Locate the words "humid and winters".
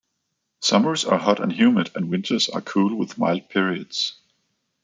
1.53-2.49